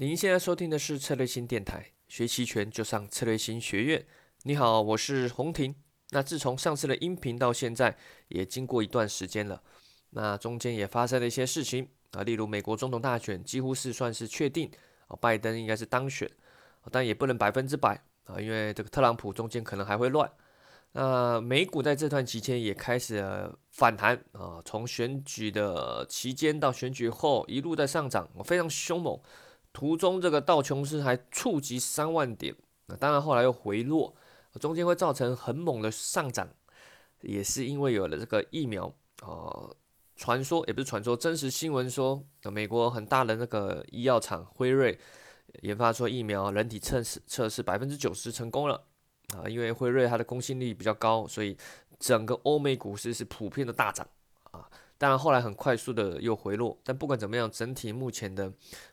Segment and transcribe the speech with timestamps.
[0.00, 4.06] 您现在收听的是策略新电台，学期权就上策略新学院。
[4.44, 5.74] 你好，我是洪婷。
[6.10, 7.98] 那自从上次的音频到现在，
[8.28, 9.60] 也经过一段时间了。
[10.10, 14.70] 那中间也发生了一些事情啊，例如美国总统大选几乎是算是确定
[15.08, 16.30] 啊，拜登应该是当选，
[16.92, 20.30] 但也不能百分之百啊，因为这个特朗普中间可能还会乱。
[20.92, 29.20] 那美股在这段期间也开始反弹啊，从选举的期间到选举后一路在上涨，非常凶猛。
[29.78, 32.52] 途中这个道琼斯还触及三万点，
[32.86, 34.12] 那当然后来又回落，
[34.60, 36.48] 中间会造成很猛的上涨，
[37.20, 38.92] 也是因为有了这个疫苗
[39.22, 39.70] 啊，
[40.16, 42.20] 传说也不是传说，真实新闻说，
[42.50, 44.98] 美国很大的那个医药厂辉瑞
[45.62, 48.82] 研发出疫苗，人体测试测试百分之九十成功了
[49.36, 51.56] 啊，因为辉瑞它的公信力比较高，所以
[52.00, 54.04] 整个欧美股市是普遍的大涨
[54.50, 54.68] 啊。
[54.98, 58.52] 当然，后来很快速的又回落，但不管怎么样，整体目前的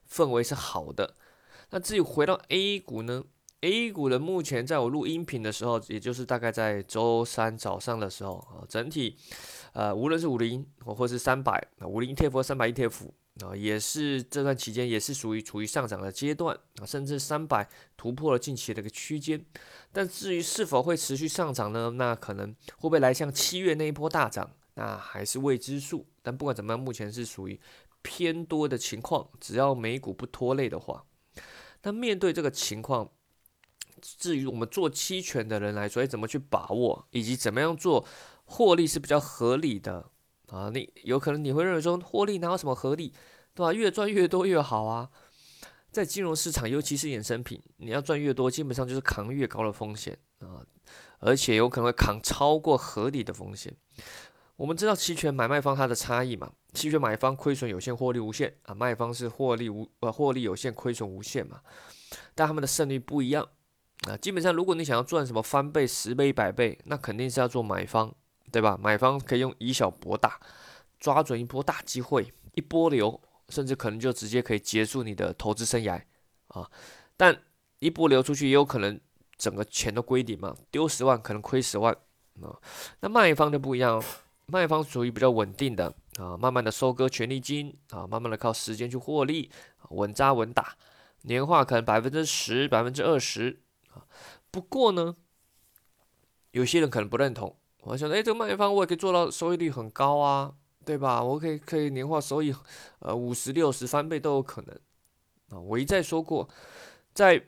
[0.10, 1.16] 氛围是好的。
[1.72, 3.24] 那至于回到 A 股呢
[3.62, 9.18] ？A 股的目前在我录音频的时候，也就是大概在周三早上的时候啊，整体
[9.74, 13.08] 呃，无论是五零或是三百，五零 ETF 三百 ETF
[13.44, 19.44] 啊，也是这段期间也是属于处于上涨的阶段啊，甚至三百突破了近期的一个区间。
[19.92, 21.90] 但至于是否会持续上涨呢？
[21.96, 24.52] 那可能会不会来像七月那一波大涨？
[24.76, 27.60] 那还是未知数，但不管怎么样，目前是属于
[28.02, 29.30] 偏多的情况。
[29.40, 31.06] 只要美股不拖累的话，
[31.84, 33.12] 那面对这个情况，
[34.02, 38.06] 至于我们做期权的人来说，怎么去把握，以及怎么样做
[38.44, 40.12] 获利是比较合理的
[40.48, 40.70] 啊？
[40.74, 43.14] 你有可能你会认为说，获利哪有什么合理，
[43.54, 43.74] 对吧？
[43.74, 45.10] 越赚越多越好啊！
[45.90, 50.60] 在金融市场，尤其是衍生品，你要赚越多，基本上就是扛越高的风险啊，
[51.20, 53.74] 而且有可能会扛超过合理的风险。
[54.58, 56.52] 我们知道期权买卖方它的差异嘛？
[56.74, 61.60] 期权买方亏损有限，获利无限啊；卖方是获利无呃获利有限，亏损无限嘛。
[62.34, 63.48] 但他们的胜率不一样
[64.08, 64.16] 啊。
[64.18, 68.14] 基本上，如果你想要赚什么翻倍、十倍、百倍，那肯定是要做买方，
[68.52, 68.78] 对吧？
[68.82, 70.40] 买方可以用以小博大，
[71.00, 76.02] 抓准一波大机会，一波流，甚至可能就直接可以结束你的投资生涯
[76.48, 76.70] 啊。
[77.18, 77.38] 但
[77.80, 78.98] 一波流出去，也有可能
[79.38, 81.94] 整个钱都归零嘛，丢十万可能亏十万
[82.42, 82.56] 啊。
[83.02, 84.02] 那卖方就不一样。
[84.48, 89.50] 卖方属于比较稳定的啊，慢慢的收割权利金啊，慢慢的靠时间去获利，
[89.90, 90.76] 稳扎稳打，
[91.24, 93.62] 年化可能百分之十、百分之二十
[93.92, 94.06] 啊。
[94.52, 95.16] 不过呢，
[96.52, 100.54] 有些人可能不认同，我想，哎，这个卖方我也可以做到收益率很高啊，
[100.86, 101.24] 对吧？
[101.24, 102.54] 我可以可以年化收益
[103.00, 104.80] 呃五十六十翻倍都有可能
[105.50, 105.60] 啊。
[105.60, 106.48] 我一再说过，
[107.14, 107.44] 在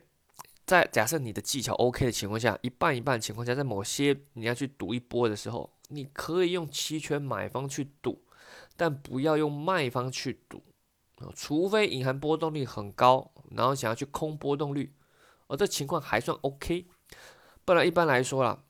[0.66, 5.70] 在假设你的技巧 OK 的情况下，一半一半情况下，在某些你要去赌一波的时候。
[5.88, 8.22] 你可以用期权买方去赌，
[8.76, 10.62] 但不要用卖方去赌
[11.16, 14.92] 啊，除非隐含波动率很高，然后想要去空波动率，
[15.46, 16.86] 而这情况还算 OK，
[17.64, 18.62] 不然一般来说啦，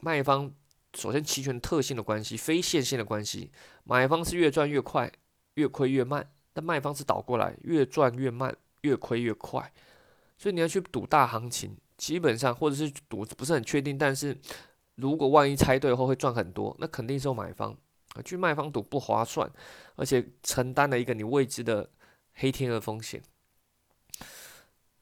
[0.00, 0.52] 卖方
[0.94, 3.50] 首先期权特性的关系，非线性的关系，
[3.84, 5.10] 买方是越赚越快，
[5.54, 9.72] 越亏越慢，但卖方是倒过来，越赚越慢，越亏越快，
[10.36, 14.36] 所以你要去赌大行情，基本上或者是赌不是很确定，但是。
[14.96, 17.76] 如果万一猜对后会赚很多，那肯定是买方，
[18.24, 19.50] 去卖方赌不划算，
[19.94, 21.88] 而且承担了一个你未知的
[22.34, 23.22] 黑天鹅风险。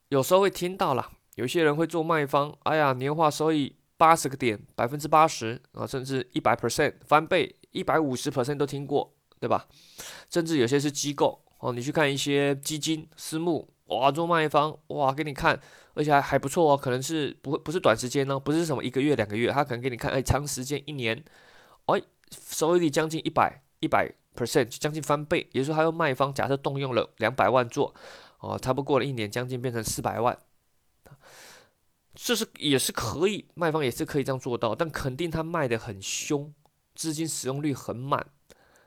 [0.09, 9.67] 有时候会听到了，有些人会做卖方，哎呀，年化收益八十个点，百分之八十啊，甚至一百 percent 翻倍，一百五十 percent 都听过，对吧？
[10.29, 15.61] 甚至有些是机构哦，你去看一些基金、私募，哇，做卖方，哇，给你看。
[15.97, 21.25] 而且还还不错哦，可能是不会不是短时间呢，不是什么一个月两个月，他可能给你看，哎，长时间一年，
[21.87, 27.95] 哎，收益率将近一百一百 percent，将近翻倍，也就是说，他用卖方假设动用了两百万做，
[28.41, 30.37] 哦，差不多过了一年，将近变成四百万，
[32.13, 36.53] 这是也是可以，卖方也是可以这样做到，但肯定他卖的很凶，
[36.97, 38.27] 资金使用率很满。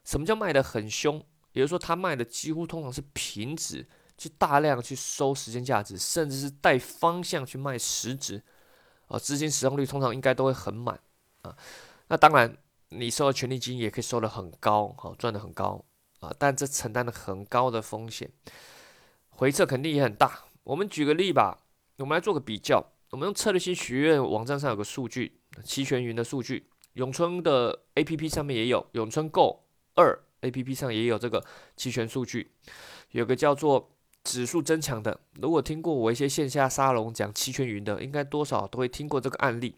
[0.04, 1.24] 什么叫卖的很凶？
[1.58, 3.88] 也就是说，他卖的几乎通常是平值。
[4.20, 8.42] 去大量去收时间价值，甚至是带方向去卖实值，
[9.10, 11.00] 啊，资金使用率通常应该都会很满
[11.44, 11.56] 啊。
[12.08, 12.58] 那当然，
[12.90, 15.86] 你收的权利金也可以收的很高，好赚的很高
[16.20, 16.34] 啊。
[16.40, 18.28] 但这承担了很高的风险，
[19.30, 20.46] 回撤肯定也很大。
[20.64, 21.60] 我们举个例吧，
[21.98, 22.84] 我们来做个比较。
[23.12, 29.62] 我们用策略性学院网站上有个数据，期权云的数据，永春的 A P P 上面也有，永春 Go
[29.94, 31.44] 二 A P P 上也有这个
[31.76, 32.52] 期权数据，
[33.12, 33.92] 有个叫做。
[34.24, 39.78] 指数增强的，如果听过我一些线下沙龙讲期权云的，应该多少都会听过这个案例。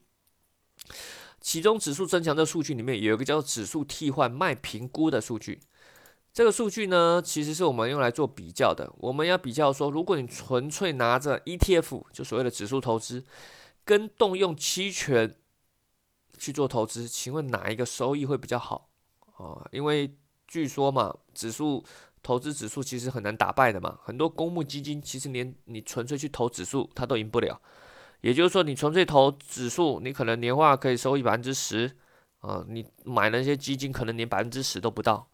[1.40, 5.60] 其中指数增强的数据里面有一个叫做指数替换卖评估的数据，
[6.34, 8.92] 这个数据呢，其实是我们用来做比较的。
[8.98, 13.24] 我们要比较说，如果你纯粹拿着 ETF，就所谓的指数投资，
[13.86, 15.36] 跟动用期权
[16.40, 18.90] 去做投资，请问哪一个收益会比较好
[19.38, 19.68] 啊？
[19.72, 20.18] 因为
[20.50, 21.86] 据说嘛，指数
[22.24, 24.00] 投资指数其实很难打败的嘛。
[24.04, 27.62] 很多公募基金其实连你纯粹去投指数，它都赢不了。
[28.22, 31.96] 也就是说，你纯粹投指数，你可能年化可以收益百分之十
[32.40, 35.30] 啊，你买那些基金可能连百分之十都不到。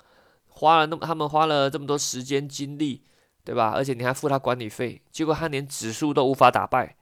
[0.47, 3.01] 花了那么，他们花了这么多时间精力，
[3.44, 3.71] 对吧？
[3.75, 6.95] 而且你还付他管理费，结果他连指数都无法打败，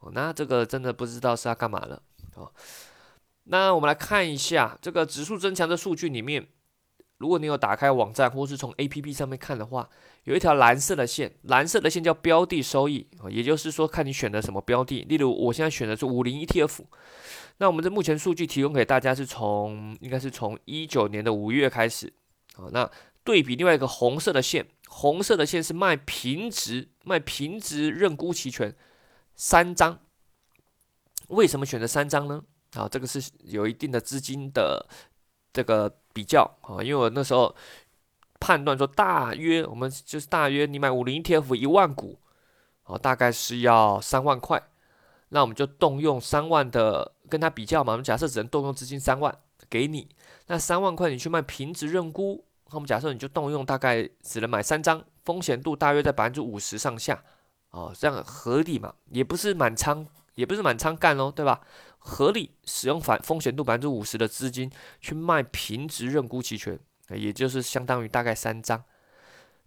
[0.00, 2.02] 哦，那这个真的不知道是要干嘛了，
[2.34, 2.52] 哦。
[3.44, 6.46] 那我们来看一下这个指数增强的数据里面，
[7.20, 9.86] 如果你有打开网站或是从 A P P 上面看的话，
[10.24, 15.04] 有一条蓝色的线，蓝色的线叫标的收益，也就是说看你选的什么标的。
[15.06, 16.82] 例如我现在选的是五零 E T F，
[17.58, 22.10] 那我们这目前数据提供给大家是从应该是从一九年的五月开始。
[22.56, 22.90] 啊，那
[23.22, 28.74] 对比另外一个红色的线，红色的线是卖平值，卖平值认沽期权
[29.34, 30.00] 三张。
[31.28, 32.42] 为什么选择三张呢？
[32.74, 34.88] 啊，这个是有一定的资金的
[35.52, 37.54] 这个比较啊，因为我那时候
[38.38, 42.18] 判断说，大约我们就是大约你买五零 ETF 一万股，
[42.84, 44.62] 哦，大概是要三万块，
[45.28, 49.36] 那我们就动用三万的跟他比较嘛，我们假设只能动用资金三万
[49.68, 50.08] 给你。
[50.46, 57.22] 那三万块你去卖平值认沽，那我们假设你就动用大概只能买三张，风险度大约在百分之五十上下，
[57.70, 58.92] 哦，这样合理嘛？
[59.10, 60.04] 也不是满仓，
[60.34, 61.60] 也不是满仓干喽，对吧？
[62.00, 64.68] 合理使用反风险度百分之五十的资金
[65.00, 66.78] 去卖平值认沽期权，
[67.10, 68.82] 也就是相当于大概三张。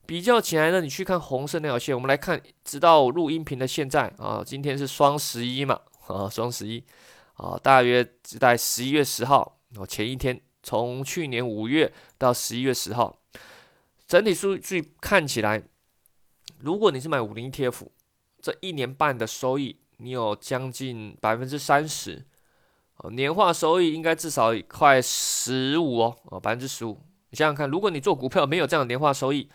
[0.06, 6.84] 比较起来呢，你去看红色那条线，我们来看，直到录音频的现在啊，今天是双十一嘛，啊，双十一，
[7.36, 10.42] 啊，大约在十一月十号，哦，前一天。
[10.66, 13.20] 从去年五月到十一月十号，
[14.08, 15.62] 整体数据看起来，
[16.60, 17.88] 如果你是买五零 ETF，
[18.42, 22.26] 这一年半的收益，你有将近百分之三十，
[22.98, 27.00] 哦，年化收益应该至少快十五哦，哦，百分之十五。
[27.30, 29.50] 你想想看，如果你做股票没有这样的年化收益，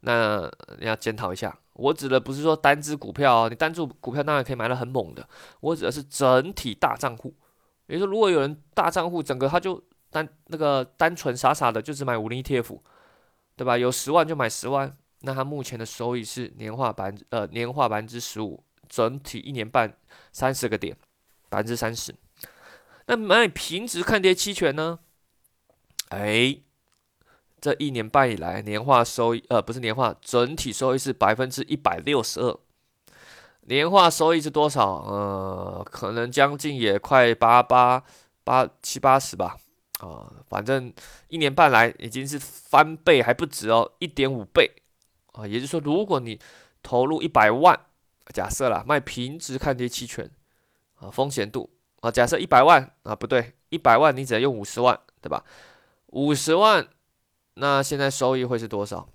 [0.00, 1.56] 那你要检讨一下。
[1.74, 5.26] 我指的不是说单只股票哦，你单注股票当然可以买的很猛的，
[5.60, 7.34] 我指的是整体大账户。
[7.86, 12.78] 比如说，如果有人大账户整个他就单那个单纯傻傻的就只买五零 ETF，
[13.56, 13.78] 对吧？
[13.78, 19.96] 有十万就买十万，那他目前的收益是年化百分之呃年化百分之十五，整体一年半
[20.32, 20.94] 三十个点，
[21.48, 22.14] 百分之三十。
[23.06, 24.98] 那买平值看跌期权呢？
[26.08, 26.58] 哎，
[27.60, 32.58] 这一年半以来年化收益呃不是年化，整体收益是百分之一百六十二，
[33.62, 34.96] 年化收益是多少？
[35.06, 38.02] 呃，可能将近也快八八
[38.42, 39.56] 八七八十吧。
[40.00, 40.92] 啊，反正
[41.28, 44.70] 一年半来已经是翻倍还不止哦，一点五倍
[45.32, 46.40] 啊，也就是说，如果你
[46.82, 47.78] 投入一百万，
[48.32, 50.30] 假设啦，卖平值看跌期权
[50.94, 55.44] 啊，风险度啊，假设一百万啊，不对，一百万你只能用五十万，对吧？
[56.06, 56.88] 五十万，
[57.54, 59.08] 那现在收益会是多少？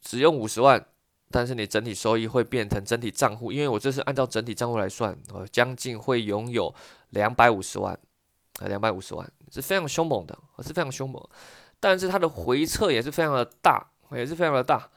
[0.00, 0.86] 只用五十万，
[1.30, 6.74] 但是你整体收益会变成整体账户，因为我这是按照整体账户来算，我，将近会拥有
[7.10, 7.98] 两百五十万。
[8.60, 11.20] 啊，两百五十万是非常凶猛的，是非常凶猛，
[11.80, 14.88] 但是它的回撤也是非常的大，也是非常的大。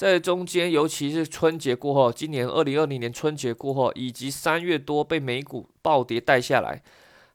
[0.00, 6.82] 在中间，尤其是春节过后，今年二零二零年春节过后，以及三月多被美股暴跌带下来，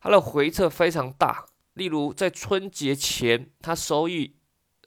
[0.02, 1.46] 它的回撤非常大。
[1.76, 4.38] 例如在春节前，它收益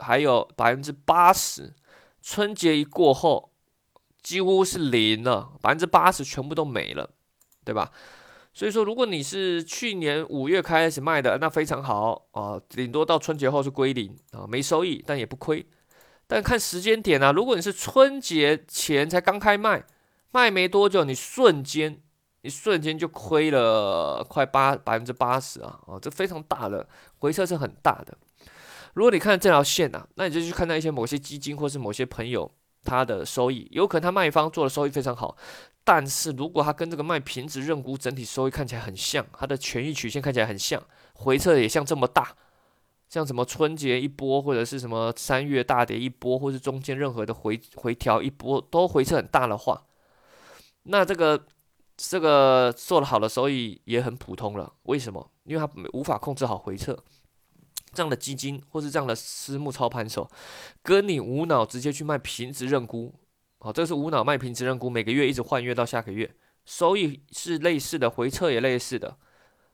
[0.00, 1.73] 还有百分之八十，
[2.21, 3.53] 春节一过后，
[4.25, 7.09] 几乎是零了，百分之八十全部都没了，
[7.64, 7.93] 对吧？
[8.53, 15.64] 所以说，如果你是去年五月开始卖的，那非常好啊，顶多到春节后是归零啊，没收益，但也不亏。
[16.29, 19.83] 但看时间点啊，如果你是春节前才刚开卖，
[20.31, 22.01] 卖没多久，你瞬间，
[22.43, 26.87] 你瞬间就亏了快八百分之八十啊，啊，这非常大的
[27.19, 28.17] 回撤是很大的。
[28.93, 32.51] 如果你看这条线啊，那你就去看到一些某些基金或是某些朋友
[32.85, 35.35] 他的收益，有可能他卖方做的收益非常好。
[35.83, 40.83] 但是如果他跟这个卖平值认沽整体收益看起来很像，它的权益曲线看起来很像，
[41.15, 42.37] 回撤也像这么大，
[43.09, 49.87] 像什么春节一波，或者是什么三月大跌一波，或是中间任何的回回调一波都回撤很大的话，
[50.85, 51.47] 那这个
[51.97, 54.75] 这个做的好的收益也很普通了。
[54.85, 55.31] 为什么？
[55.45, 56.97] 因为它无法控制好回撤，
[57.95, 60.31] 这样的基金或是这样的私募操盘手，
[60.83, 63.15] 跟你无脑直接去卖平值认沽。
[63.61, 66.33] 好，这是无脑卖平值认沽，每个月一直换月到下个月，
[66.67, 69.17] 收益是类似的，回撤也类似的，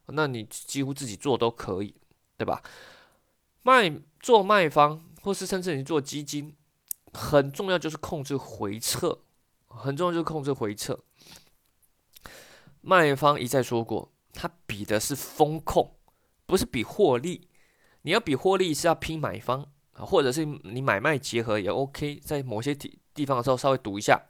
[0.07, 1.95] 那你几乎自己做都可以，
[2.39, 2.63] 对吧？
[3.65, 3.91] 卖
[4.21, 6.55] 做卖方，或是甚至你做基金，
[7.15, 9.21] 很重要就是控制回撤，
[9.67, 11.01] 很重要就是控制回撤。
[12.83, 15.97] 卖方一再说过，他比的是风控，
[16.45, 17.49] 不是比获利。
[18.03, 24.21] 你要比获利是要拼买方啊，或者是你买卖结合也 OK，在某些地地方的时候稍微赌一下。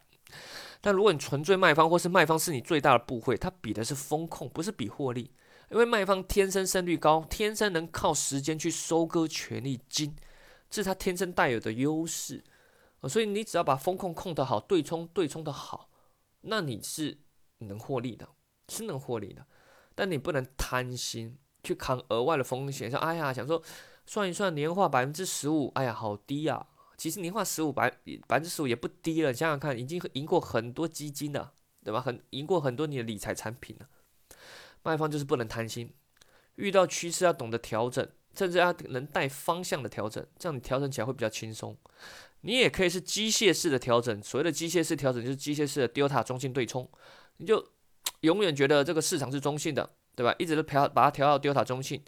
[0.80, 5.32] 但如果你纯粹卖方，或是卖方是你最大的部位，它比的是风控，不是比获利。
[5.74, 10.14] 因为卖方天生胜率高，天生能靠时间去收割权利金，
[10.70, 12.44] 这是他天生带有的优势。
[13.08, 15.90] 所以你只要把风控控得好，对冲对冲的好，
[16.42, 17.18] 那你是
[17.58, 18.28] 能获利的。
[18.68, 19.44] 是能获利的，
[19.96, 22.88] 但你不能贪心去扛额外的风险。
[22.88, 23.60] 说，哎呀，想说
[24.06, 26.66] 算一算年化百分之十五，哎呀，好低啊！
[26.96, 27.90] 其实年化十五百
[28.28, 31.52] 百分之十五也不低了，想想看，已经赢过很多基金了，
[31.84, 32.00] 对吧？
[32.00, 33.88] 很赢过很多你的理财产品了。
[34.84, 35.92] 卖方就是不能贪心，
[36.54, 41.76] 遇到趋势要懂得调整，甚至要能带方向的调整，这样你调整起来会比较轻松。
[42.42, 46.88] 你也可以是机械式的调整，所谓的机械式调整就是机械式的 delta 中性对冲，
[47.38, 47.66] 你就。
[48.20, 50.34] 永远觉得这个市场是中性的，对吧？
[50.38, 52.02] 一直都调把它调到 delta 中性，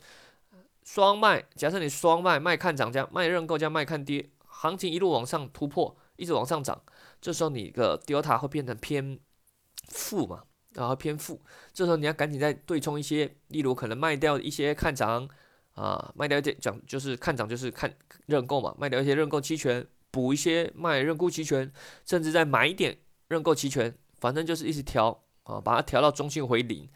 [0.82, 1.44] 双卖。
[1.54, 6.82] 假设你双卖，卖看涨加卖认购加卖看跌，行情一路往上突破，一直往上涨，
[7.20, 9.18] 这时候你的 delta 会变成偏
[9.88, 10.44] 负嘛，
[10.76, 11.42] 然后偏负。
[11.72, 15.28] 这时候你要赶紧再对冲一些，例如可能卖掉一些看涨
[15.74, 17.92] 啊，卖掉一点讲就是看涨就是看
[18.26, 21.72] 认购嘛，卖掉一些认购期权，补一些卖认沽期权，
[22.04, 22.96] 甚至再买一点
[23.28, 25.22] 认购期权，反正就是一直调。
[25.46, 26.88] 啊，把它调到中性回零，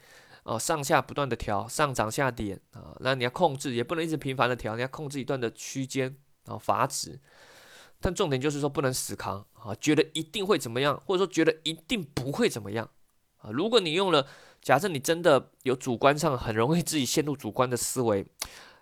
[0.43, 6.13] 啊，上下不断的调，上涨下跌啊，那你要控制，也不能一直频繁的调，你要控制一段的区间，
[6.47, 7.17] 啊，阀值。
[8.01, 12.89] 但重点就是说不能死扛啊，觉得一定会怎么样，或者说觉得一定不会怎么样
[13.41, 13.51] 啊。
[13.51, 14.25] 如果你用了，
[14.61, 18.25] 假设你真的有主观上很容易自己陷入主观的思维，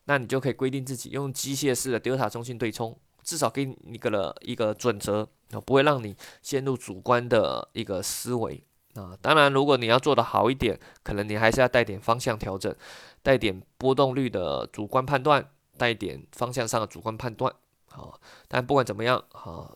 [0.06, 8.64] 那你就可以规定自己用机械式的德尔塔中心对冲，至少给你一个了一个准则啊，不会让你陷入主观的一个思维。
[8.96, 12.76] 啊，当然，如果你要做的好一点，可能你还是要带点方向调整，
[13.22, 15.48] 带点波动率的主观判断，
[15.78, 17.54] 带点方向上的主观判断。
[17.88, 19.72] 好，但不管怎么样，啊，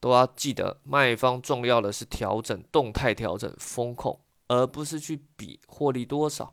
[0.00, 6.52] 都要记得，卖方重要的是调整动态调整风控，而不是去比获利多少。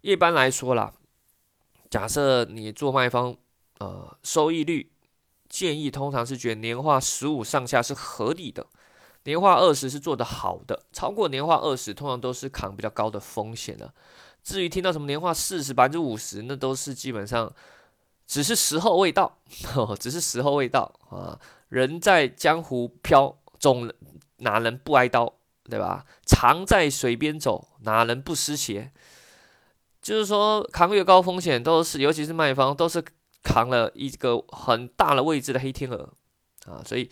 [0.00, 0.92] 一般来说啦，
[1.88, 3.36] 假设你做卖方，
[3.78, 4.90] 呃，收益率
[5.48, 8.66] 建议通常是觉得年化十五上下是合理的。
[9.24, 13.92] 年化二十是做的好的，超过年化二十通常都是扛比较高的风险的。
[14.42, 17.52] 至于听到什么年化四十、百分之五十，那都是基本上
[18.28, 19.38] 只是时候未到，
[19.98, 21.40] 只是时候未到啊。
[21.68, 23.92] 人在江湖飘，总
[24.36, 26.04] 哪能不挨刀，对吧？
[26.24, 28.92] 常在水边走，哪能不湿鞋？
[30.00, 33.02] 就是说，扛越高风险，都是尤其是卖方，都是
[33.42, 36.12] 扛了一个很大的位置的黑天鹅
[36.66, 36.80] 啊。
[36.86, 37.10] 所以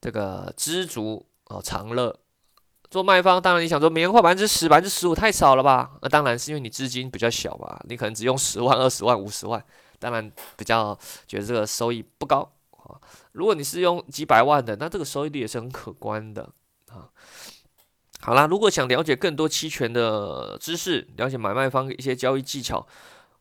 [0.00, 1.24] 这个知足。
[1.50, 2.14] 哦，常乐
[2.90, 5.92] 做卖方，当然你想说年化百分之十、百分之十五太少了吧？
[6.02, 9.64] 那当然是因为你资金比较小吧，你可能只用十万、二十万、五十万，
[9.98, 12.96] 当然比较觉得这个收益不高啊。
[13.32, 16.50] 如果你是用几百万的，那这个收益率也是很可观的
[16.88, 17.10] 啊。
[18.20, 22.86] 好啦，如果想了解更多期权的知识，了解买卖方一些交易技巧，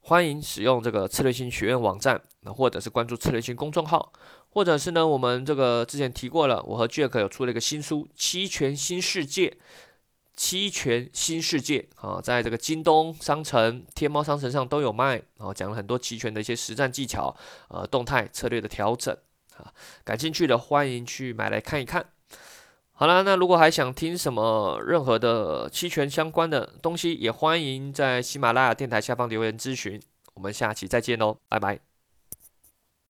[0.02, 4.14] 欢迎使用这个策略性学院网站，或者是关注策略性公众号。
[4.50, 9.50] 或者是呢，我们这个之前提过了，我和 Jack 有出了一个新书《期权新世界》，
[10.38, 17.36] 期权新世界啊，在这个京东商城、天猫商城上都有卖啊，讲了很多期权的一些实战技巧，
[17.70, 19.14] 呃，动态策略的调整
[19.58, 19.74] 啊，
[20.06, 22.06] 感兴趣的欢迎去买来看一看。
[22.92, 30.02] 好了，那如果还想听什么任何的期权相关的东西，也欢迎在喜马拉雅电台下方留言咨询。
[30.36, 31.87] 我们下期再见喽，拜拜。